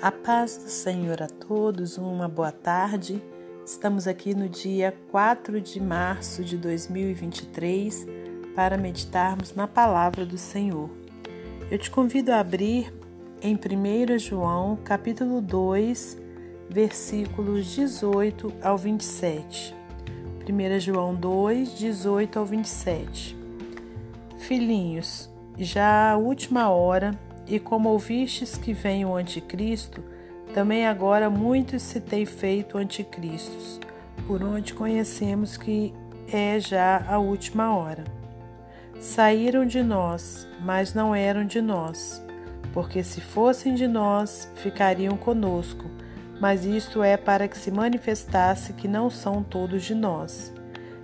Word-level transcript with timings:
A 0.00 0.12
paz 0.12 0.56
do 0.56 0.70
Senhor 0.70 1.20
a 1.20 1.26
todos, 1.26 1.98
uma 1.98 2.28
boa 2.28 2.52
tarde. 2.52 3.20
Estamos 3.66 4.06
aqui 4.06 4.32
no 4.32 4.48
dia 4.48 4.96
4 5.10 5.60
de 5.60 5.80
março 5.80 6.44
de 6.44 6.56
2023 6.56 8.06
para 8.54 8.78
meditarmos 8.78 9.56
na 9.56 9.66
palavra 9.66 10.24
do 10.24 10.38
Senhor. 10.38 10.88
Eu 11.68 11.76
te 11.78 11.90
convido 11.90 12.30
a 12.30 12.38
abrir 12.38 12.94
em 13.42 13.56
1 13.56 14.20
João, 14.20 14.76
capítulo 14.84 15.40
2, 15.40 16.16
versículos 16.70 17.66
18 17.66 18.52
ao 18.62 18.78
27. 18.78 19.74
1 20.48 20.78
João 20.78 21.12
2, 21.12 21.76
18 21.76 22.38
ao 22.38 22.46
27. 22.46 23.36
Filhinhos, 24.38 25.28
já 25.58 26.12
a 26.12 26.16
última 26.16 26.70
hora 26.70 27.18
e 27.48 27.58
como 27.58 27.88
ouvistes 27.88 28.56
que 28.56 28.72
vem 28.72 29.04
o 29.04 29.16
anticristo, 29.16 30.04
também 30.52 30.86
agora 30.86 31.30
muitos 31.30 31.82
se 31.82 32.00
têm 32.00 32.26
feito 32.26 32.78
anticristos, 32.78 33.80
por 34.26 34.42
onde 34.42 34.74
conhecemos 34.74 35.56
que 35.56 35.94
é 36.30 36.60
já 36.60 37.04
a 37.08 37.18
última 37.18 37.74
hora. 37.74 38.04
Saíram 39.00 39.64
de 39.64 39.82
nós, 39.82 40.46
mas 40.60 40.92
não 40.92 41.14
eram 41.14 41.44
de 41.44 41.60
nós, 41.60 42.22
porque 42.72 43.02
se 43.02 43.20
fossem 43.20 43.74
de 43.74 43.86
nós, 43.86 44.50
ficariam 44.56 45.16
conosco, 45.16 45.84
mas 46.40 46.64
isto 46.64 47.02
é 47.02 47.16
para 47.16 47.48
que 47.48 47.56
se 47.56 47.70
manifestasse 47.70 48.72
que 48.72 48.86
não 48.86 49.08
são 49.10 49.42
todos 49.42 49.84
de 49.84 49.94
nós. 49.94 50.52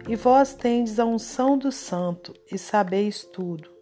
E 0.06 0.16
vós 0.16 0.54
tendes 0.54 0.98
a 0.98 1.04
unção 1.04 1.56
do 1.56 1.72
Santo, 1.72 2.34
e 2.52 2.58
sabeis 2.58 3.24
tudo. 3.24 3.73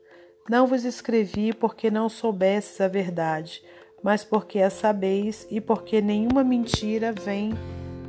Não 0.50 0.66
vos 0.66 0.84
escrevi 0.84 1.52
porque 1.52 1.88
não 1.88 2.08
soubesses 2.08 2.80
a 2.80 2.88
verdade, 2.88 3.62
mas 4.02 4.24
porque 4.24 4.58
a 4.58 4.70
sabeis 4.70 5.46
e 5.48 5.60
porque 5.60 6.00
nenhuma 6.00 6.42
mentira 6.42 7.12
vem 7.12 7.52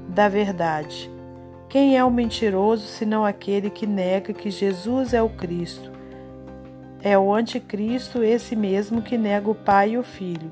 da 0.10 0.28
verdade. 0.28 1.12
Quem 1.70 1.96
é 1.96 2.04
o 2.04 2.10
mentiroso 2.10 2.88
senão 2.88 3.24
aquele 3.24 3.70
que 3.70 3.86
nega 3.86 4.34
que 4.34 4.50
Jesus 4.50 5.14
é 5.14 5.22
o 5.22 5.30
Cristo? 5.30 5.92
É 7.04 7.16
o 7.18 7.32
anticristo 7.32 8.24
esse 8.24 8.56
mesmo 8.56 9.04
que 9.04 9.16
nega 9.18 9.52
o 9.52 9.56
Pai 9.56 9.92
e 9.92 9.98
o 10.00 10.04
Filho. 10.04 10.52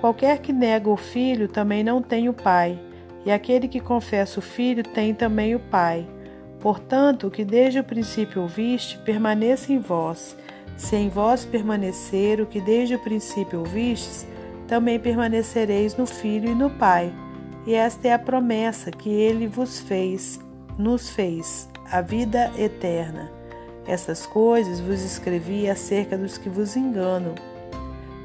Qualquer 0.00 0.38
que 0.38 0.54
nega 0.54 0.88
o 0.88 0.96
Filho 0.96 1.48
também 1.48 1.84
não 1.84 2.00
tem 2.00 2.30
o 2.30 2.32
Pai, 2.32 2.78
e 3.26 3.30
aquele 3.30 3.68
que 3.68 3.80
confessa 3.80 4.38
o 4.38 4.42
Filho 4.42 4.82
tem 4.82 5.12
também 5.12 5.54
o 5.54 5.60
Pai. 5.60 6.08
Portanto, 6.60 7.26
o 7.26 7.30
que 7.30 7.44
desde 7.44 7.78
o 7.78 7.84
princípio 7.84 8.40
ouviste, 8.40 8.96
permaneça 8.98 9.72
em 9.72 9.78
vós 9.78 10.36
se 10.80 10.96
em 10.96 11.10
vós 11.10 11.44
permanecer 11.44 12.40
o 12.40 12.46
que 12.46 12.58
desde 12.58 12.94
o 12.94 12.98
princípio 12.98 13.58
ouvistes, 13.58 14.26
também 14.66 14.98
permanecereis 14.98 15.94
no 15.94 16.06
Filho 16.06 16.48
e 16.48 16.54
no 16.54 16.70
Pai. 16.70 17.12
E 17.66 17.74
esta 17.74 18.08
é 18.08 18.14
a 18.14 18.18
promessa 18.18 18.90
que 18.90 19.10
ele 19.10 19.46
vos 19.46 19.78
fez, 19.80 20.40
nos 20.78 21.10
fez, 21.10 21.68
a 21.92 22.00
vida 22.00 22.50
eterna. 22.56 23.30
Essas 23.86 24.24
coisas 24.24 24.80
vos 24.80 25.02
escrevi 25.02 25.68
acerca 25.68 26.16
dos 26.16 26.38
que 26.38 26.48
vos 26.48 26.74
enganam. 26.74 27.34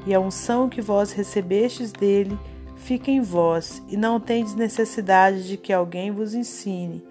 E 0.06 0.14
a 0.14 0.20
unção 0.20 0.66
que 0.66 0.80
vós 0.80 1.12
recebestes 1.12 1.92
dele 1.92 2.38
fica 2.74 3.10
em 3.10 3.20
vós, 3.20 3.82
e 3.86 3.98
não 3.98 4.18
tendes 4.18 4.54
necessidade 4.54 5.46
de 5.46 5.58
que 5.58 5.74
alguém 5.74 6.10
vos 6.10 6.32
ensine, 6.32 7.04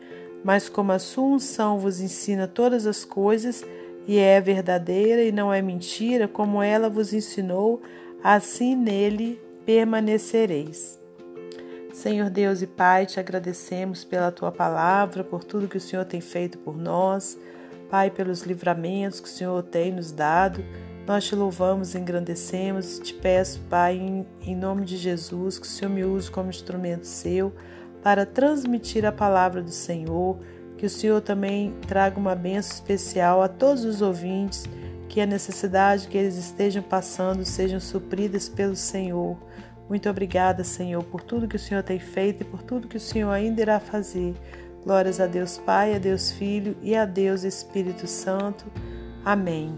mas 0.44 0.68
como 0.68 0.92
a 0.92 0.98
sua 0.98 1.36
unção 1.36 1.78
vos 1.78 2.00
ensina 2.00 2.48
todas 2.48 2.88
as 2.88 3.06
coisas, 3.06 3.64
e 4.08 4.20
é 4.20 4.40
verdadeira 4.40 5.24
e 5.24 5.32
não 5.32 5.54
é 5.54 5.62
mentira, 5.62 6.28
como 6.28 6.62
ela 6.62 6.90
vos 6.90 7.14
ensinou, 7.14 7.82
assim 8.24 8.76
nele 8.76 9.42
permanecereis. 9.66 11.00
Senhor 11.94 12.30
Deus 12.30 12.62
e 12.62 12.68
Pai, 12.68 13.06
te 13.06 13.20
agradecemos 13.20 14.04
pela 14.04 14.32
tua 14.32 14.52
palavra, 14.52 15.24
por 15.24 15.44
tudo 15.44 15.68
que 15.68 15.78
o 15.78 15.82
Senhor 15.82 16.04
tem 16.06 16.20
feito 16.20 16.58
por 16.58 16.78
nós, 16.78 17.40
Pai, 17.90 18.12
pelos 18.12 18.42
livramentos 18.42 19.20
que 19.22 19.28
o 19.28 19.32
Senhor 19.32 19.64
tem 19.64 19.94
nos 19.94 20.12
dado. 20.12 20.64
Nós 21.08 21.24
te 21.24 21.36
louvamos, 21.36 21.96
engrandecemos, 21.96 23.00
te 23.00 23.14
peço, 23.14 23.62
Pai, 23.70 23.96
em, 23.96 24.26
em 24.42 24.56
nome 24.56 24.84
de 24.84 24.98
Jesus, 24.98 25.58
que 25.58 25.66
o 25.66 25.70
Senhor 25.70 25.90
me 25.90 26.04
use 26.04 26.30
como 26.30 26.50
instrumento 26.50 27.06
seu 27.06 27.54
para 28.04 28.26
transmitir 28.26 29.06
a 29.06 29.12
palavra 29.12 29.62
do 29.62 29.72
Senhor 29.72 30.38
que 30.78 30.86
o 30.86 30.90
Senhor 30.90 31.22
também 31.22 31.74
traga 31.88 32.20
uma 32.20 32.36
benção 32.36 32.74
especial 32.74 33.42
a 33.42 33.48
todos 33.48 33.86
os 33.86 34.02
ouvintes, 34.02 34.66
que 35.08 35.22
a 35.22 35.26
necessidade 35.26 36.08
que 36.08 36.18
eles 36.18 36.36
estejam 36.36 36.84
passando 36.84 37.46
sejam 37.46 37.80
supridas 37.80 38.50
pelo 38.50 38.76
Senhor. 38.76 39.38
Muito 39.88 40.10
obrigada, 40.10 40.64
Senhor, 40.64 41.04
por 41.04 41.22
tudo 41.22 41.48
que 41.48 41.56
o 41.56 41.60
Senhor 41.60 41.84
tem 41.84 42.00
feito 42.00 42.42
e 42.42 42.46
por 42.46 42.64
tudo 42.64 42.88
que 42.88 42.98
o 42.98 43.00
Senhor 43.00 43.32
ainda 43.32 43.62
irá 43.62 43.80
fazer. 43.80 44.34
Glórias 44.84 45.20
a 45.20 45.28
Deus 45.28 45.58
Pai, 45.58 45.96
a 45.96 46.00
Deus 46.00 46.32
Filho 46.32 46.76
e 46.82 46.96
a 46.96 47.06
Deus 47.06 47.44
Espírito 47.44 48.08
Santo. 48.08 48.66
Amém. 49.24 49.78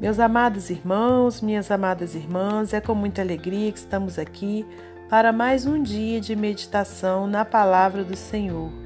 Meus 0.00 0.18
amados 0.18 0.70
irmãos, 0.70 1.42
minhas 1.42 1.70
amadas 1.70 2.14
irmãs, 2.14 2.72
é 2.72 2.80
com 2.80 2.94
muita 2.94 3.20
alegria 3.20 3.70
que 3.70 3.78
estamos 3.78 4.18
aqui 4.18 4.64
para 5.10 5.32
mais 5.32 5.66
um 5.66 5.82
dia 5.82 6.20
de 6.20 6.34
meditação 6.34 7.26
na 7.26 7.44
palavra 7.44 8.02
do 8.02 8.16
Senhor. 8.16 8.79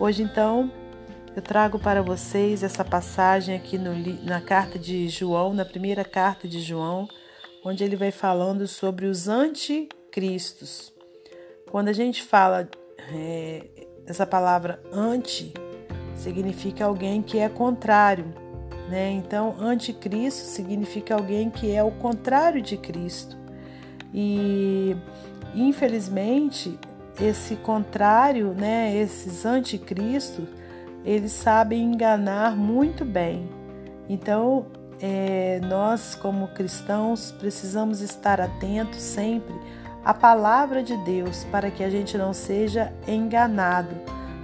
Hoje, 0.00 0.22
então, 0.22 0.72
eu 1.36 1.42
trago 1.42 1.78
para 1.78 2.00
vocês 2.00 2.62
essa 2.62 2.82
passagem 2.82 3.54
aqui 3.54 3.76
no, 3.76 3.94
na 4.24 4.40
carta 4.40 4.78
de 4.78 5.10
João, 5.10 5.52
na 5.52 5.62
primeira 5.62 6.06
carta 6.06 6.48
de 6.48 6.58
João, 6.58 7.06
onde 7.62 7.84
ele 7.84 7.96
vai 7.96 8.10
falando 8.10 8.66
sobre 8.66 9.04
os 9.04 9.28
anticristos. 9.28 10.90
Quando 11.70 11.88
a 11.88 11.92
gente 11.92 12.22
fala 12.22 12.66
é, 13.12 13.66
essa 14.06 14.24
palavra 14.26 14.82
anti, 14.90 15.52
significa 16.14 16.86
alguém 16.86 17.20
que 17.20 17.38
é 17.38 17.50
contrário, 17.50 18.24
né? 18.88 19.10
Então, 19.10 19.54
anticristo 19.60 20.46
significa 20.46 21.14
alguém 21.14 21.50
que 21.50 21.72
é 21.72 21.84
o 21.84 21.90
contrário 21.90 22.62
de 22.62 22.78
Cristo. 22.78 23.36
E 24.14 24.96
infelizmente, 25.54 26.78
esse 27.18 27.56
contrário, 27.56 28.54
né, 28.54 28.94
esses 28.96 29.46
anticristos, 29.46 30.46
eles 31.04 31.32
sabem 31.32 31.82
enganar 31.82 32.56
muito 32.56 33.04
bem. 33.04 33.48
Então, 34.08 34.66
é, 35.00 35.60
nós, 35.62 36.14
como 36.14 36.48
cristãos, 36.48 37.32
precisamos 37.32 38.00
estar 38.00 38.40
atentos 38.40 39.00
sempre 39.00 39.54
à 40.04 40.12
palavra 40.12 40.82
de 40.82 40.96
Deus 40.98 41.44
para 41.50 41.70
que 41.70 41.82
a 41.82 41.90
gente 41.90 42.16
não 42.18 42.32
seja 42.32 42.92
enganado, 43.06 43.94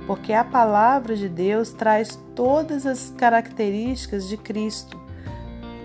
porque 0.06 0.32
a 0.32 0.44
palavra 0.44 1.16
de 1.16 1.28
Deus 1.28 1.72
traz 1.72 2.18
todas 2.34 2.86
as 2.86 3.10
características 3.10 4.28
de 4.28 4.36
Cristo. 4.36 5.00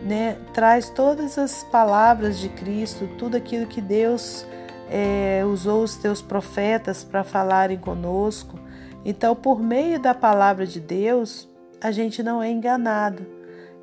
Né? 0.04 0.38
Traz 0.54 0.90
todas 0.90 1.38
as 1.38 1.64
palavras 1.66 2.40
de 2.40 2.50
Cristo, 2.50 3.08
tudo 3.18 3.38
aquilo 3.38 3.68
que 3.68 3.82
Deus 3.82 4.46
é, 4.92 5.42
usou 5.46 5.84
os 5.84 5.96
teus 5.96 6.22
profetas 6.22 7.02
para 7.02 7.24
falarem 7.24 7.78
conosco. 7.78 8.60
Então, 9.06 9.34
por 9.34 9.62
meio 9.62 9.98
da 9.98 10.14
palavra 10.14 10.68
de 10.68 10.82
Deus, 10.82 11.48
a 11.80 11.92
gente 11.92 12.22
não 12.22 12.44
é 12.44 12.52
enganado. 12.52 13.26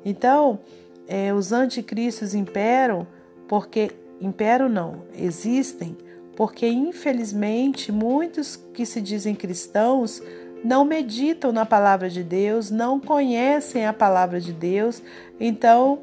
Então, 0.05 0.59
é, 1.07 1.33
os 1.33 1.51
anticristos 1.51 2.35
imperam 2.35 3.07
porque 3.47 3.91
imperam 4.21 4.69
não, 4.69 5.01
existem, 5.15 5.97
porque 6.35 6.67
infelizmente 6.67 7.91
muitos 7.91 8.55
que 8.55 8.85
se 8.85 9.01
dizem 9.01 9.33
cristãos 9.33 10.21
não 10.63 10.85
meditam 10.85 11.51
na 11.51 11.65
palavra 11.65 12.09
de 12.09 12.23
Deus, 12.23 12.69
não 12.69 12.99
conhecem 12.99 13.87
a 13.87 13.93
palavra 13.93 14.39
de 14.39 14.53
Deus, 14.53 15.01
então 15.39 16.01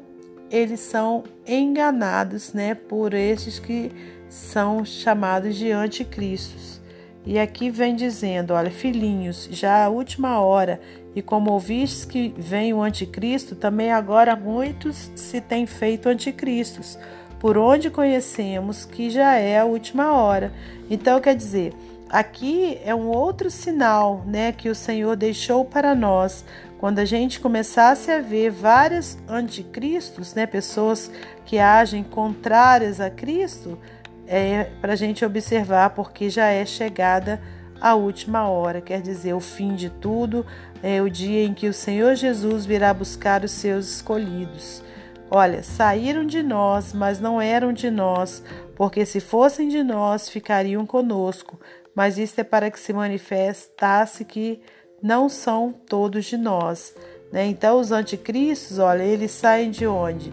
eles 0.49 0.79
são 0.79 1.23
enganados, 1.45 2.53
né, 2.53 2.75
por 2.75 3.13
estes 3.13 3.59
que 3.59 3.91
são 4.29 4.83
chamados 4.83 5.55
de 5.55 5.71
anticristos. 5.71 6.81
E 7.25 7.37
aqui 7.37 7.69
vem 7.69 7.95
dizendo: 7.95 8.53
olha, 8.53 8.71
filhinhos, 8.71 9.49
já 9.51 9.83
a 9.83 9.89
última 9.89 10.39
hora, 10.39 10.79
e 11.13 11.21
como 11.21 11.51
ouvistes 11.51 12.05
que 12.05 12.33
vem 12.37 12.73
o 12.73 12.81
anticristo, 12.81 13.55
também 13.55 13.91
agora 13.91 14.35
muitos 14.35 15.11
se 15.15 15.41
têm 15.41 15.65
feito 15.65 16.07
anticristos, 16.07 16.97
por 17.39 17.57
onde 17.57 17.89
conhecemos 17.89 18.85
que 18.85 19.09
já 19.09 19.35
é 19.35 19.59
a 19.59 19.65
última 19.65 20.13
hora. 20.13 20.53
Então, 20.89 21.19
quer 21.19 21.35
dizer, 21.35 21.73
aqui 22.09 22.79
é 22.85 22.95
um 22.95 23.07
outro 23.09 23.51
sinal 23.51 24.23
né, 24.25 24.51
que 24.51 24.69
o 24.69 24.75
Senhor 24.75 25.15
deixou 25.15 25.65
para 25.65 25.93
nós. 25.93 26.45
Quando 26.79 26.99
a 26.99 27.05
gente 27.05 27.39
começasse 27.39 28.11
a 28.11 28.21
ver 28.21 28.51
vários 28.51 29.17
anticristos, 29.27 30.35
né, 30.35 30.45
pessoas 30.45 31.11
que 31.45 31.57
agem 31.57 32.03
contrárias 32.03 33.01
a 33.01 33.09
Cristo, 33.09 33.79
é 34.27 34.69
para 34.81 34.93
a 34.93 34.95
gente 34.95 35.23
observar, 35.25 35.91
porque 35.91 36.29
já 36.29 36.47
é 36.47 36.65
chegada 36.65 37.41
a 37.79 37.95
última 37.95 38.49
hora, 38.49 38.81
quer 38.81 39.01
dizer, 39.01 39.33
o 39.33 39.39
fim 39.39 39.75
de 39.75 39.89
tudo, 39.89 40.45
é 40.81 41.01
o 41.01 41.09
dia 41.09 41.43
em 41.43 41.53
que 41.53 41.67
o 41.67 41.73
Senhor 41.73 42.15
Jesus 42.15 42.65
virá 42.65 42.93
buscar 42.93 43.43
os 43.43 43.51
seus 43.51 43.87
escolhidos. 43.87 44.83
Olha, 45.29 45.61
saíram 45.61 46.25
de 46.25 46.41
nós, 46.41 46.93
mas 46.93 47.19
não 47.19 47.41
eram 47.41 47.73
de 47.73 47.91
nós, 47.91 48.43
porque 48.75 49.05
se 49.05 49.19
fossem 49.19 49.67
de 49.67 49.83
nós, 49.83 50.29
ficariam 50.29 50.85
conosco. 50.85 51.59
Mas 51.93 52.17
isto 52.17 52.39
é 52.39 52.43
para 52.43 52.71
que 52.71 52.79
se 52.79 52.93
manifestasse 52.93 54.23
que 54.23 54.61
não 55.01 55.27
são 55.27 55.71
todos 55.71 56.25
de 56.25 56.37
nós. 56.37 56.95
Né? 57.31 57.45
Então, 57.47 57.79
os 57.79 57.91
anticristos, 57.91 58.79
olha, 58.79 59.03
eles 59.03 59.31
saem 59.31 59.69
de 59.69 59.85
onde? 59.85 60.31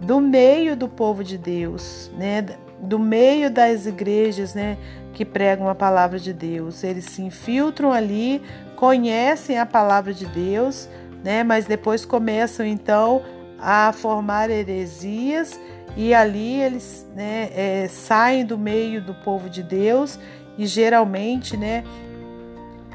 Do 0.00 0.20
meio 0.20 0.76
do 0.76 0.88
povo 0.88 1.24
de 1.24 1.36
Deus, 1.36 2.10
né? 2.16 2.44
Do 2.86 2.98
meio 2.98 3.50
das 3.50 3.86
igrejas 3.86 4.54
né? 4.54 4.78
que 5.12 5.24
pregam 5.24 5.68
a 5.68 5.74
palavra 5.74 6.18
de 6.18 6.32
Deus. 6.32 6.84
Eles 6.84 7.06
se 7.06 7.22
infiltram 7.22 7.92
ali, 7.92 8.42
conhecem 8.76 9.58
a 9.58 9.66
palavra 9.66 10.14
de 10.14 10.26
Deus, 10.26 10.88
né? 11.24 11.42
mas 11.42 11.66
depois 11.66 12.04
começam 12.04 12.64
então 12.64 13.22
a 13.58 13.92
formar 13.92 14.50
heresias 14.50 15.58
e 15.96 16.12
ali 16.12 16.60
eles 16.60 17.06
né, 17.14 17.48
é, 17.54 17.88
saem 17.88 18.44
do 18.44 18.58
meio 18.58 19.00
do 19.00 19.14
povo 19.14 19.48
de 19.48 19.62
Deus 19.62 20.18
e 20.58 20.66
geralmente 20.66 21.56
né, 21.56 21.82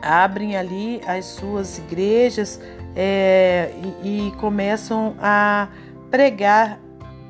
abrem 0.01 0.55
ali 0.55 1.01
as 1.07 1.25
suas 1.25 1.79
igrejas 1.79 2.61
é, 2.95 3.71
e, 4.03 4.27
e 4.27 4.31
começam 4.33 5.15
a 5.19 5.67
pregar 6.11 6.79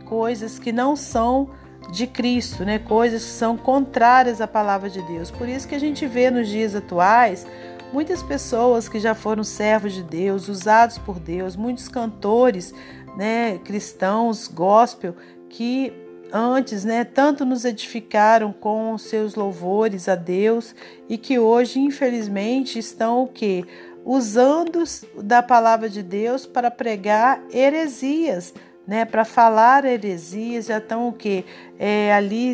coisas 0.05 0.59
que 0.59 0.73
não 0.73 0.95
são 0.95 1.49
de 1.91 2.07
Cristo, 2.07 2.63
né? 2.63 2.79
Coisas 2.79 3.23
que 3.23 3.31
são 3.31 3.57
contrárias 3.57 4.41
à 4.41 4.47
palavra 4.47 4.89
de 4.89 5.01
Deus. 5.03 5.29
Por 5.29 5.47
isso 5.47 5.67
que 5.67 5.75
a 5.75 5.79
gente 5.79 6.05
vê 6.07 6.31
nos 6.31 6.47
dias 6.47 6.75
atuais 6.75 7.45
muitas 7.91 8.23
pessoas 8.23 8.87
que 8.87 8.99
já 8.99 9.13
foram 9.13 9.43
servos 9.43 9.93
de 9.93 10.03
Deus, 10.03 10.47
usados 10.47 10.97
por 10.97 11.19
Deus, 11.19 11.55
muitos 11.55 11.87
cantores, 11.87 12.73
né, 13.17 13.57
cristãos, 13.59 14.47
gospel, 14.47 15.15
que 15.49 15.93
antes, 16.31 16.85
né, 16.85 17.03
tanto 17.03 17.43
nos 17.43 17.65
edificaram 17.65 18.53
com 18.53 18.97
seus 18.97 19.35
louvores 19.35 20.07
a 20.07 20.15
Deus 20.15 20.73
e 21.09 21.17
que 21.17 21.37
hoje, 21.37 21.79
infelizmente, 21.79 22.79
estão 22.79 23.23
o 23.23 23.27
quê? 23.27 23.65
Usando 24.05 24.83
da 25.21 25.43
palavra 25.43 25.89
de 25.89 26.01
Deus 26.01 26.45
para 26.45 26.71
pregar 26.71 27.43
heresias, 27.51 28.53
né, 28.87 29.05
para 29.05 29.23
falar 29.23 29.85
heresias, 29.85 30.65
já 30.65 30.77
estão 30.77 31.07
o 31.07 31.13
quê? 31.13 31.45
É, 31.79 32.13
ali 32.13 32.53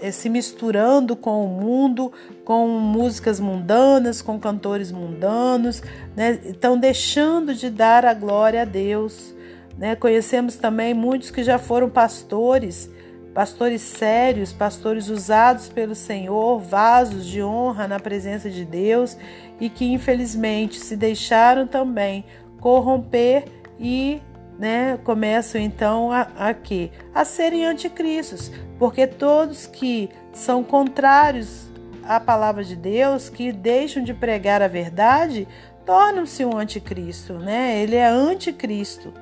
é, 0.00 0.10
se 0.10 0.28
misturando 0.28 1.14
com 1.14 1.44
o 1.44 1.48
mundo, 1.48 2.12
com 2.44 2.66
músicas 2.68 3.38
mundanas, 3.38 4.22
com 4.22 4.38
cantores 4.38 4.90
mundanos, 4.90 5.82
né, 6.16 6.38
estão 6.44 6.78
deixando 6.78 7.54
de 7.54 7.68
dar 7.68 8.04
a 8.04 8.14
glória 8.14 8.62
a 8.62 8.64
Deus. 8.64 9.34
Né? 9.76 9.94
Conhecemos 9.94 10.56
também 10.56 10.94
muitos 10.94 11.30
que 11.30 11.42
já 11.42 11.58
foram 11.58 11.88
pastores, 11.88 12.90
pastores 13.34 13.82
sérios, 13.82 14.52
pastores 14.52 15.08
usados 15.08 15.68
pelo 15.68 15.94
Senhor, 15.94 16.58
vasos 16.58 17.26
de 17.26 17.42
honra 17.42 17.86
na 17.86 18.00
presença 18.00 18.50
de 18.50 18.64
Deus 18.64 19.16
e 19.60 19.68
que 19.68 19.84
infelizmente 19.84 20.80
se 20.80 20.96
deixaram 20.96 21.66
também 21.66 22.24
corromper 22.60 23.44
e 23.78 24.20
né, 24.60 24.98
começam 25.02 25.58
então 25.58 26.12
a, 26.12 26.28
a? 26.36 26.54
A 27.14 27.24
serem 27.24 27.64
anticristos, 27.64 28.52
porque 28.78 29.06
todos 29.06 29.66
que 29.66 30.10
são 30.34 30.62
contrários 30.62 31.70
à 32.04 32.20
palavra 32.20 32.62
de 32.62 32.76
Deus, 32.76 33.30
que 33.30 33.52
deixam 33.52 34.04
de 34.04 34.12
pregar 34.12 34.60
a 34.60 34.68
verdade, 34.68 35.48
tornam-se 35.86 36.44
um 36.44 36.58
anticristo, 36.58 37.32
né? 37.38 37.82
Ele 37.82 37.96
é 37.96 38.06
anticristo 38.06 39.14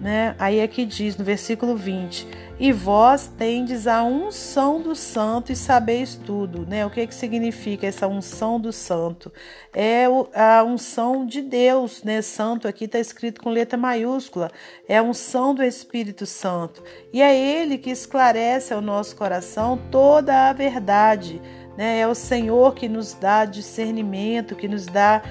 né? 0.00 0.34
Aí 0.38 0.60
aqui 0.60 0.84
diz 0.84 1.16
no 1.16 1.24
versículo 1.24 1.76
20: 1.76 2.26
E 2.58 2.72
vós 2.72 3.28
tendes 3.28 3.86
a 3.86 4.02
unção 4.02 4.80
do 4.80 4.94
santo 4.94 5.50
e 5.50 5.56
sabeis 5.56 6.14
tudo, 6.14 6.64
né? 6.66 6.86
O 6.86 6.90
que 6.90 7.06
que 7.06 7.14
significa 7.14 7.86
essa 7.86 8.06
unção 8.06 8.60
do 8.60 8.72
santo? 8.72 9.32
É 9.72 10.04
a 10.34 10.62
unção 10.62 11.26
de 11.26 11.42
Deus, 11.42 12.02
né? 12.02 12.22
Santo 12.22 12.68
aqui 12.68 12.84
está 12.84 12.98
escrito 12.98 13.40
com 13.40 13.50
letra 13.50 13.76
maiúscula, 13.76 14.50
é 14.88 14.98
a 14.98 15.02
unção 15.02 15.54
do 15.54 15.62
Espírito 15.62 16.26
Santo. 16.26 16.82
E 17.12 17.20
é 17.20 17.36
ele 17.36 17.78
que 17.78 17.90
esclarece 17.90 18.72
ao 18.72 18.80
nosso 18.80 19.16
coração 19.16 19.78
toda 19.90 20.48
a 20.48 20.52
verdade, 20.52 21.40
né? 21.76 21.98
É 22.00 22.06
o 22.06 22.14
Senhor 22.14 22.74
que 22.74 22.88
nos 22.88 23.14
dá 23.14 23.44
discernimento, 23.44 24.54
que 24.54 24.68
nos 24.68 24.86
dá 24.86 25.22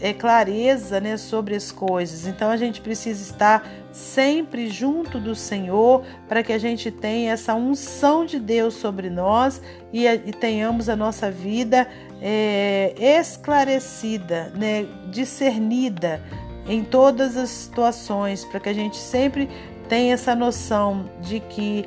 é, 0.00 0.12
clareza 0.12 1.00
né, 1.00 1.16
sobre 1.16 1.54
as 1.54 1.72
coisas. 1.72 2.26
Então 2.26 2.50
a 2.50 2.56
gente 2.56 2.80
precisa 2.80 3.22
estar 3.22 3.66
sempre 3.92 4.68
junto 4.68 5.18
do 5.18 5.34
Senhor 5.34 6.04
para 6.28 6.42
que 6.42 6.52
a 6.52 6.58
gente 6.58 6.90
tenha 6.90 7.32
essa 7.32 7.54
unção 7.54 8.24
de 8.24 8.38
Deus 8.38 8.74
sobre 8.74 9.08
nós 9.08 9.60
e, 9.92 10.06
e 10.06 10.32
tenhamos 10.32 10.88
a 10.88 10.96
nossa 10.96 11.30
vida 11.30 11.88
é, 12.20 12.94
esclarecida, 12.98 14.52
né, 14.54 14.86
discernida 15.10 16.22
em 16.68 16.82
todas 16.82 17.36
as 17.36 17.48
situações, 17.48 18.44
para 18.44 18.60
que 18.60 18.68
a 18.68 18.74
gente 18.74 18.96
sempre 18.96 19.48
tenha 19.88 20.14
essa 20.14 20.34
noção 20.34 21.08
de 21.22 21.40
que 21.40 21.86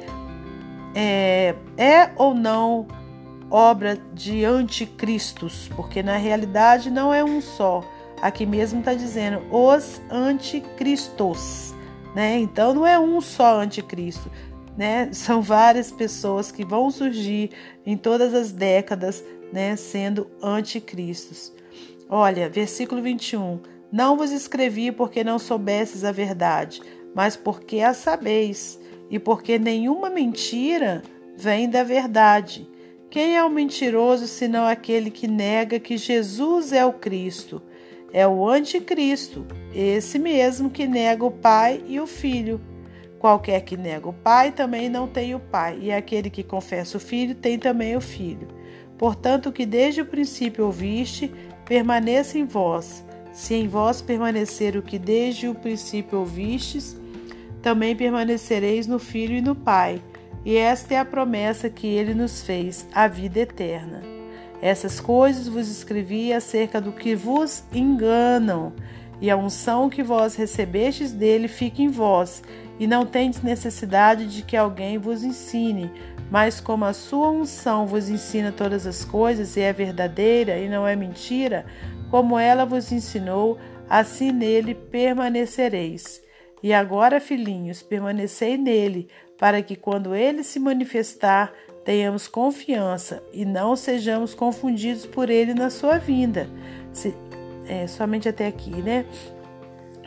é, 0.95 1.53
é 1.77 2.09
ou 2.15 2.33
não 2.33 2.87
obra 3.51 3.97
de 4.13 4.45
anticristos, 4.45 5.69
porque 5.75 6.01
na 6.01 6.17
realidade 6.17 6.89
não 6.89 7.13
é 7.13 7.23
um 7.23 7.41
só 7.41 7.83
Aqui 8.21 8.45
mesmo 8.45 8.79
está 8.79 8.93
dizendo 8.93 9.41
os 9.51 10.01
anticristos, 10.09 11.73
né? 12.15 12.37
Então 12.37 12.73
não 12.73 12.85
é 12.85 12.99
um 12.99 13.21
só 13.21 13.59
anticristo, 13.59 14.29
né? 14.77 15.09
São 15.13 15.41
várias 15.41 15.91
pessoas 15.91 16.51
que 16.51 16.65
vão 16.65 16.91
surgir 16.91 17.51
em 17.85 17.95
todas 17.95 18.33
as 18.33 18.51
décadas, 18.51 19.23
né, 19.53 19.75
sendo 19.75 20.29
anticristos. 20.43 21.53
Olha, 22.09 22.49
versículo 22.49 23.01
21. 23.01 23.59
Não 23.91 24.17
vos 24.17 24.31
escrevi 24.31 24.91
porque 24.91 25.23
não 25.23 25.39
soubesses 25.39 26.03
a 26.03 26.11
verdade, 26.11 26.81
mas 27.15 27.35
porque 27.35 27.79
a 27.81 27.93
sabeis, 27.93 28.79
e 29.09 29.17
porque 29.17 29.57
nenhuma 29.57 30.09
mentira 30.09 31.01
vem 31.35 31.69
da 31.69 31.83
verdade. 31.83 32.69
Quem 33.09 33.35
é 33.35 33.43
o 33.43 33.49
mentiroso 33.49 34.27
senão 34.27 34.67
aquele 34.67 35.09
que 35.09 35.27
nega 35.27 35.79
que 35.79 35.97
Jesus 35.97 36.71
é 36.71 36.85
o 36.85 36.93
Cristo? 36.93 37.61
É 38.11 38.27
o 38.27 38.47
anticristo, 38.47 39.45
esse 39.73 40.17
mesmo 40.17 40.69
que 40.69 40.87
nega 40.87 41.23
o 41.23 41.31
Pai 41.31 41.83
e 41.87 41.99
o 41.99 42.07
Filho. 42.07 42.59
Qualquer 43.19 43.61
que 43.61 43.75
nega 43.75 44.07
o 44.07 44.13
Pai 44.13 44.51
também 44.51 44.89
não 44.89 45.07
tem 45.07 45.35
o 45.35 45.39
Pai, 45.39 45.77
e 45.81 45.91
aquele 45.91 46.29
que 46.29 46.43
confessa 46.43 46.97
o 46.97 46.99
Filho 46.99 47.35
tem 47.35 47.59
também 47.59 47.95
o 47.95 48.01
Filho. 48.01 48.47
Portanto, 48.97 49.49
o 49.49 49.51
que 49.51 49.65
desde 49.65 50.01
o 50.01 50.05
princípio 50.05 50.65
ouviste, 50.65 51.31
permaneça 51.65 52.37
em 52.37 52.45
vós. 52.45 53.05
Se 53.31 53.53
em 53.53 53.67
vós 53.67 54.01
permanecer 54.01 54.75
o 54.75 54.81
que 54.81 54.99
desde 54.99 55.47
o 55.47 55.55
princípio 55.55 56.19
ouvistes, 56.19 56.97
também 57.61 57.95
permanecereis 57.95 58.87
no 58.87 58.99
Filho 58.99 59.35
e 59.35 59.41
no 59.41 59.55
Pai. 59.55 60.01
E 60.43 60.57
esta 60.57 60.95
é 60.95 60.97
a 60.97 61.05
promessa 61.05 61.69
que 61.69 61.87
ele 61.87 62.13
nos 62.13 62.41
fez, 62.41 62.87
a 62.93 63.07
vida 63.07 63.39
eterna. 63.39 64.18
Essas 64.61 64.99
coisas 64.99 65.47
vos 65.47 65.69
escrevi 65.69 66.33
acerca 66.33 66.81
do 66.81 66.91
que 66.91 67.15
vos 67.15 67.63
enganam, 67.73 68.73
e 69.21 69.29
a 69.29 69.37
unção 69.37 69.89
que 69.89 70.03
vós 70.03 70.35
recebestes 70.35 71.11
dele 71.11 71.47
fique 71.47 71.83
em 71.83 71.89
vós, 71.89 72.43
e 72.79 72.87
não 72.87 73.05
tendes 73.05 73.41
necessidade 73.41 74.25
de 74.27 74.41
que 74.41 74.55
alguém 74.55 74.97
vos 74.97 75.23
ensine, 75.23 75.91
mas 76.31 76.59
como 76.59 76.85
a 76.85 76.93
sua 76.93 77.29
unção 77.29 77.85
vos 77.85 78.09
ensina 78.09 78.51
todas 78.51 78.85
as 78.85 79.03
coisas 79.03 79.57
e 79.57 79.61
é 79.61 79.73
verdadeira 79.73 80.57
e 80.57 80.69
não 80.69 80.87
é 80.87 80.95
mentira, 80.95 81.65
como 82.09 82.37
ela 82.37 82.65
vos 82.65 82.91
ensinou, 82.91 83.57
assim 83.89 84.31
nele 84.31 84.75
permanecereis. 84.75 86.21
E 86.61 86.73
agora, 86.73 87.19
filhinhos, 87.19 87.81
permanecei 87.81 88.57
nele, 88.57 89.07
para 89.37 89.61
que 89.61 89.75
quando 89.75 90.13
ele 90.13 90.43
se 90.43 90.59
manifestar, 90.59 91.53
tenhamos 91.83 92.27
confiança 92.27 93.23
e 93.33 93.45
não 93.45 93.75
sejamos 93.75 94.33
confundidos 94.33 95.05
por 95.05 95.29
ele 95.29 95.53
na 95.53 95.69
sua 95.69 95.97
vinda. 95.97 96.47
Se, 96.91 97.13
é, 97.67 97.87
somente 97.87 98.27
até 98.27 98.47
aqui, 98.47 98.81
né? 98.81 99.05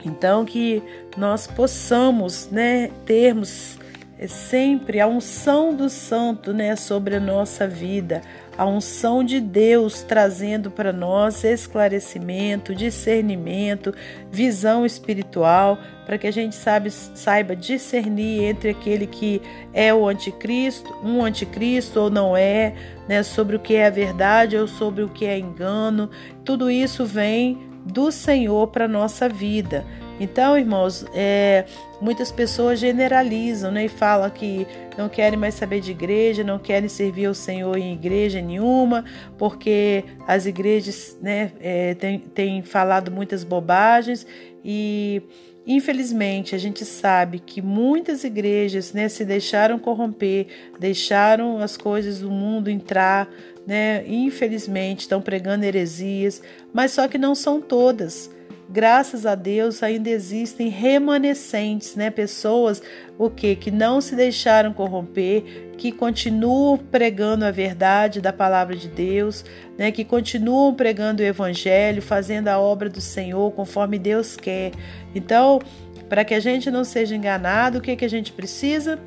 Então 0.04 0.44
que 0.44 0.82
nós 1.16 1.46
possamos, 1.46 2.48
né, 2.50 2.90
termos 3.06 3.78
é 4.18 4.28
sempre 4.28 5.00
a 5.00 5.06
unção 5.08 5.74
do 5.74 5.88
santo, 5.88 6.52
né, 6.52 6.76
sobre 6.76 7.16
a 7.16 7.20
nossa 7.20 7.66
vida, 7.66 8.22
a 8.62 8.66
unção 8.66 9.24
de 9.24 9.40
Deus 9.40 10.02
trazendo 10.02 10.70
para 10.70 10.92
nós 10.92 11.42
esclarecimento, 11.42 12.76
discernimento, 12.76 13.92
visão 14.30 14.86
espiritual, 14.86 15.78
para 16.06 16.16
que 16.16 16.28
a 16.28 16.30
gente 16.30 16.54
sabe, 16.54 16.88
saiba 16.90 17.56
discernir 17.56 18.44
entre 18.44 18.70
aquele 18.70 19.08
que 19.08 19.42
é 19.74 19.92
o 19.92 20.06
anticristo, 20.06 20.94
um 21.02 21.24
anticristo 21.24 21.98
ou 21.98 22.08
não 22.08 22.36
é, 22.36 22.74
né, 23.08 23.24
sobre 23.24 23.56
o 23.56 23.58
que 23.58 23.74
é 23.74 23.86
a 23.86 23.90
verdade 23.90 24.56
ou 24.56 24.68
sobre 24.68 25.02
o 25.02 25.08
que 25.08 25.26
é 25.26 25.36
engano. 25.36 26.08
Tudo 26.44 26.70
isso 26.70 27.04
vem 27.04 27.58
do 27.84 28.12
Senhor 28.12 28.68
para 28.68 28.86
nossa 28.86 29.28
vida. 29.28 29.84
Então, 30.20 30.56
irmãos, 30.56 31.04
é, 31.14 31.64
muitas 32.00 32.30
pessoas 32.30 32.78
generalizam 32.78 33.72
né, 33.72 33.86
e 33.86 33.88
falam 33.88 34.28
que 34.30 34.66
não 34.96 35.08
querem 35.08 35.38
mais 35.38 35.54
saber 35.54 35.80
de 35.80 35.90
igreja, 35.90 36.44
não 36.44 36.58
querem 36.58 36.88
servir 36.88 37.26
ao 37.26 37.34
Senhor 37.34 37.76
em 37.76 37.92
igreja 37.94 38.40
nenhuma, 38.40 39.04
porque 39.38 40.04
as 40.26 40.46
igrejas 40.46 41.18
né, 41.20 41.52
é, 41.60 41.94
têm, 42.34 42.62
falado 42.62 43.10
muitas 43.10 43.44
bobagens 43.44 44.26
e 44.64 45.22
Infelizmente, 45.64 46.56
a 46.56 46.58
gente 46.58 46.84
sabe 46.84 47.38
que 47.38 47.62
muitas 47.62 48.24
igrejas 48.24 48.92
né, 48.92 49.08
se 49.08 49.24
deixaram 49.24 49.78
corromper, 49.78 50.48
deixaram 50.76 51.58
as 51.58 51.76
coisas 51.76 52.18
do 52.18 52.28
mundo 52.28 52.68
entrar, 52.68 53.28
né? 53.64 54.02
Infelizmente, 54.08 55.02
estão 55.02 55.22
pregando 55.22 55.64
heresias, 55.64 56.42
mas 56.72 56.90
só 56.90 57.06
que 57.06 57.16
não 57.16 57.32
são 57.32 57.60
todas 57.60 58.28
graças 58.72 59.26
a 59.26 59.34
Deus 59.34 59.82
ainda 59.82 60.08
existem 60.08 60.68
remanescentes, 60.68 61.94
né, 61.94 62.10
pessoas 62.10 62.82
o 63.18 63.28
que 63.28 63.54
que 63.54 63.70
não 63.70 64.00
se 64.00 64.16
deixaram 64.16 64.72
corromper, 64.72 65.72
que 65.76 65.92
continuam 65.92 66.78
pregando 66.78 67.44
a 67.44 67.50
verdade 67.50 68.20
da 68.20 68.32
palavra 68.32 68.74
de 68.74 68.88
Deus, 68.88 69.44
né, 69.76 69.92
que 69.92 70.04
continuam 70.04 70.74
pregando 70.74 71.22
o 71.22 71.26
evangelho, 71.26 72.00
fazendo 72.00 72.48
a 72.48 72.58
obra 72.58 72.88
do 72.88 73.00
Senhor 73.00 73.52
conforme 73.52 73.98
Deus 73.98 74.36
quer. 74.36 74.72
Então, 75.14 75.60
para 76.08 76.24
que 76.24 76.34
a 76.34 76.40
gente 76.40 76.70
não 76.70 76.82
seja 76.82 77.14
enganado, 77.14 77.78
o 77.78 77.80
que 77.80 77.94
que 77.94 78.04
a 78.04 78.10
gente 78.10 78.32
precisa? 78.32 78.98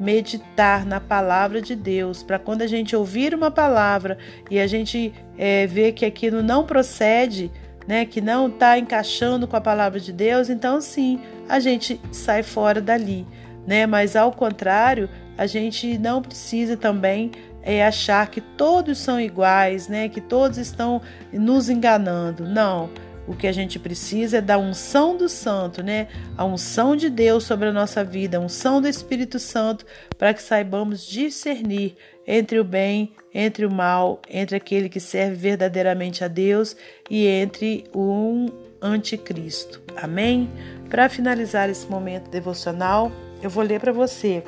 meditar 0.00 0.86
na 0.86 0.98
palavra 0.98 1.60
de 1.60 1.76
Deus, 1.76 2.22
para 2.22 2.38
quando 2.38 2.62
a 2.62 2.66
gente 2.66 2.96
ouvir 2.96 3.34
uma 3.34 3.50
palavra 3.50 4.16
e 4.50 4.58
a 4.58 4.66
gente 4.66 5.12
é, 5.36 5.66
ver 5.66 5.92
que 5.92 6.06
aquilo 6.06 6.42
não 6.42 6.64
procede, 6.64 7.52
né, 7.90 8.04
que 8.04 8.20
não 8.20 8.46
está 8.46 8.78
encaixando 8.78 9.48
com 9.48 9.56
a 9.56 9.60
palavra 9.60 9.98
de 9.98 10.12
Deus, 10.12 10.48
então 10.48 10.80
sim, 10.80 11.18
a 11.48 11.58
gente 11.58 12.00
sai 12.12 12.44
fora 12.44 12.80
dali, 12.80 13.26
né? 13.66 13.84
Mas 13.84 14.14
ao 14.14 14.30
contrário, 14.30 15.10
a 15.36 15.44
gente 15.44 15.98
não 15.98 16.22
precisa 16.22 16.76
também 16.76 17.32
é, 17.64 17.84
achar 17.84 18.30
que 18.30 18.40
todos 18.40 18.96
são 18.96 19.20
iguais, 19.20 19.88
né? 19.88 20.08
Que 20.08 20.20
todos 20.20 20.56
estão 20.56 21.02
nos 21.32 21.68
enganando. 21.68 22.44
Não. 22.44 22.88
O 23.26 23.34
que 23.34 23.48
a 23.48 23.52
gente 23.52 23.76
precisa 23.76 24.38
é 24.38 24.40
da 24.40 24.56
unção 24.56 25.16
do 25.16 25.28
Santo, 25.28 25.82
né? 25.82 26.06
A 26.36 26.44
unção 26.44 26.94
de 26.94 27.10
Deus 27.10 27.42
sobre 27.42 27.70
a 27.70 27.72
nossa 27.72 28.04
vida, 28.04 28.36
a 28.36 28.40
unção 28.40 28.80
do 28.80 28.86
Espírito 28.86 29.40
Santo, 29.40 29.84
para 30.16 30.32
que 30.32 30.40
saibamos 30.40 31.04
discernir 31.04 31.96
entre 32.24 32.60
o 32.60 32.62
bem, 32.64 33.14
entre 33.34 33.64
o 33.64 33.70
mal, 33.70 34.20
entre 34.28 34.56
aquele 34.56 34.88
que 34.88 35.00
serve 35.00 35.36
verdadeiramente 35.36 36.24
a 36.24 36.28
Deus 36.28 36.76
e 37.08 37.26
entre 37.26 37.84
um 37.94 38.46
anticristo. 38.80 39.80
Amém? 39.96 40.48
Para 40.88 41.08
finalizar 41.08 41.68
esse 41.68 41.86
momento 41.86 42.30
devocional, 42.30 43.12
eu 43.42 43.48
vou 43.48 43.62
ler 43.62 43.80
para 43.80 43.92
você 43.92 44.42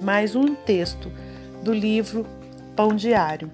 mais 0.00 0.34
um 0.34 0.54
texto 0.54 1.10
do 1.62 1.72
livro 1.72 2.26
Pão 2.74 2.94
Diário. 2.94 3.50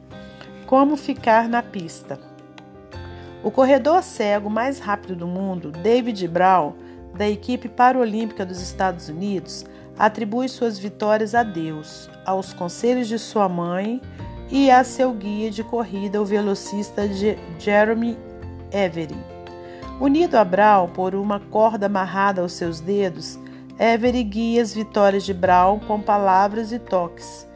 Como 0.66 0.96
ficar 0.96 1.48
na 1.48 1.62
pista. 1.62 2.18
O 3.42 3.50
corredor 3.50 4.02
cego 4.02 4.48
mais 4.48 4.78
rápido 4.78 5.16
do 5.16 5.26
mundo, 5.26 5.70
David 5.70 6.26
Brown, 6.28 6.74
da 7.14 7.28
equipe 7.28 7.68
paralímpica 7.68 8.46
dos 8.46 8.60
Estados 8.62 9.08
Unidos, 9.08 9.66
atribui 9.98 10.48
suas 10.48 10.78
vitórias 10.78 11.34
a 11.34 11.42
Deus, 11.42 12.08
aos 12.24 12.52
conselhos 12.52 13.08
de 13.08 13.18
sua 13.18 13.48
mãe 13.48 14.00
e 14.52 14.70
a 14.70 14.84
seu 14.84 15.12
guia 15.14 15.50
de 15.50 15.64
corrida, 15.64 16.20
o 16.20 16.26
velocista 16.26 17.02
Jeremy 17.58 18.18
Every. 18.70 19.16
Unido 19.98 20.36
a 20.36 20.44
Brown 20.44 20.88
por 20.90 21.14
uma 21.14 21.40
corda 21.40 21.86
amarrada 21.86 22.42
aos 22.42 22.52
seus 22.52 22.78
dedos, 22.78 23.38
Every 23.78 24.22
guia 24.22 24.60
as 24.60 24.74
vitórias 24.74 25.24
de 25.24 25.32
Brown 25.32 25.80
com 25.80 26.00
palavras 26.00 26.70
e 26.70 26.78
toques. 26.78 27.48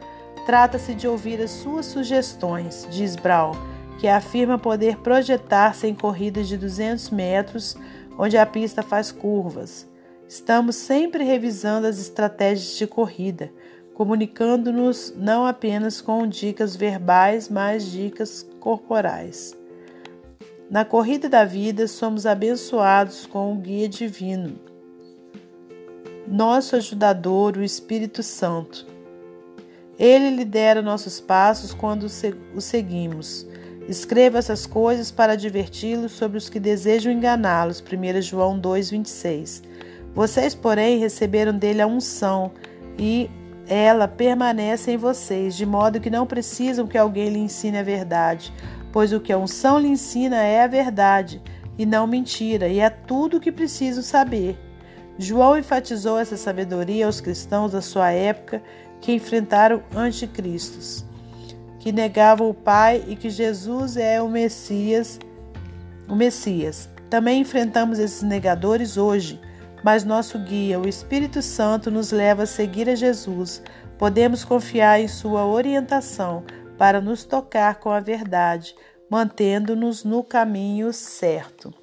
Trata-se 0.47 0.95
de 0.95 1.07
ouvir 1.07 1.39
as 1.39 1.51
suas 1.51 1.85
sugestões, 1.85 2.87
diz 2.89 3.15
Brown 3.15 3.51
que 3.97 4.07
afirma 4.07 4.57
poder 4.57 4.97
projetar-se 4.97 5.87
em 5.87 5.95
corridas 5.95 6.47
de 6.47 6.57
200 6.57 7.09
metros, 7.09 7.75
onde 8.17 8.37
a 8.37 8.45
pista 8.45 8.83
faz 8.83 9.11
curvas. 9.11 9.87
Estamos 10.27 10.75
sempre 10.75 11.23
revisando 11.23 11.87
as 11.87 11.99
estratégias 11.99 12.77
de 12.77 12.85
corrida, 12.85 13.51
comunicando-nos 13.97 15.11
não 15.17 15.47
apenas 15.47 16.01
com 16.01 16.27
dicas 16.27 16.75
verbais, 16.75 17.49
mas 17.49 17.91
dicas 17.91 18.47
corporais. 18.59 19.57
Na 20.69 20.85
corrida 20.85 21.27
da 21.27 21.43
vida, 21.43 21.87
somos 21.87 22.27
abençoados 22.27 23.25
com 23.25 23.51
o 23.51 23.55
guia 23.55 23.89
divino, 23.89 24.59
nosso 26.27 26.75
ajudador, 26.75 27.57
o 27.57 27.63
Espírito 27.63 28.21
Santo. 28.21 28.85
Ele 29.97 30.29
lidera 30.29 30.79
nossos 30.83 31.19
passos 31.19 31.73
quando 31.73 32.05
o 32.53 32.61
seguimos. 32.61 33.47
Escreva 33.89 34.37
essas 34.37 34.67
coisas 34.67 35.09
para 35.09 35.33
adverti-los 35.33 36.11
sobre 36.11 36.37
os 36.37 36.49
que 36.49 36.59
desejam 36.59 37.11
enganá-los. 37.11 37.81
1 37.81 38.21
João 38.21 38.61
2,26. 38.61 39.63
Vocês, 40.13 40.53
porém, 40.53 40.99
receberam 40.99 41.57
dele 41.57 41.81
a 41.81 41.87
unção 41.87 42.51
e 42.95 43.27
ela 43.67 44.07
permanece 44.07 44.91
em 44.91 44.97
vocês, 44.97 45.55
de 45.55 45.65
modo 45.65 45.99
que 45.99 46.09
não 46.09 46.25
precisam 46.25 46.87
que 46.87 46.97
alguém 46.97 47.29
lhe 47.29 47.39
ensine 47.39 47.77
a 47.77 47.83
verdade, 47.83 48.53
pois 48.91 49.11
o 49.13 49.19
que 49.19 49.33
a 49.33 49.37
unção 49.37 49.79
lhe 49.79 49.87
ensina 49.87 50.37
é 50.37 50.63
a 50.63 50.67
verdade 50.67 51.41
e 51.77 51.85
não 51.85 52.07
mentira, 52.07 52.67
e 52.67 52.79
é 52.79 52.89
tudo 52.89 53.37
o 53.37 53.39
que 53.39 53.51
precisam 53.51 54.01
saber. 54.01 54.57
João 55.17 55.57
enfatizou 55.57 56.19
essa 56.19 56.37
sabedoria 56.37 57.05
aos 57.05 57.19
cristãos 57.21 57.71
da 57.71 57.81
sua 57.81 58.11
época 58.11 58.61
que 59.01 59.11
enfrentaram 59.11 59.83
anticristos 59.95 61.07
que 61.87 61.91
negavam 61.93 62.49
o 62.49 62.53
Pai 62.53 63.01
e 63.07 63.15
que 63.15 63.29
Jesus 63.29 63.95
é 63.95 64.21
o 64.21 64.27
Messias, 64.27 65.17
o 66.05 66.15
Messias. 66.15 66.89
Também 67.09 67.39
enfrentamos 67.39 67.97
esses 67.97 68.21
negadores 68.23 68.97
hoje, 68.97 69.39
mas 69.83 70.03
nosso 70.03 70.39
guia, 70.39 70.79
o 70.79 70.87
Espírito 70.87 71.41
Santo, 71.41 71.89
nos 71.91 72.11
leva 72.11 72.43
a 72.43 72.47
seguir 72.47 72.89
a 72.89 72.95
Jesus. 72.95 73.61
Podemos 73.97 74.43
confiar 74.43 74.99
em 74.99 75.07
sua 75.07 75.45
orientação 75.45 76.43
para 76.77 77.01
nos 77.01 77.23
tocar 77.23 77.79
com 77.79 77.89
a 77.89 77.99
verdade, 77.99 78.75
mantendo-nos 79.09 80.03
no 80.03 80.23
caminho 80.23 80.93
certo. 80.93 81.73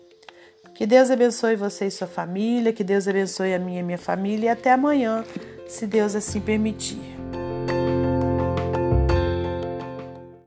Que 0.75 0.87
Deus 0.87 1.11
abençoe 1.11 1.55
você 1.55 1.87
e 1.87 1.91
sua 1.91 2.09
família, 2.09 2.73
que 2.73 2.83
Deus 2.83 3.07
abençoe 3.07 3.55
a 3.55 3.59
minha 3.59 3.81
e 3.81 3.83
minha 3.83 3.99
família 3.99 4.47
e 4.47 4.49
até 4.49 4.73
amanhã, 4.73 5.25
se 5.69 5.87
Deus 5.87 6.15
assim 6.17 6.41
permitir. 6.41 7.14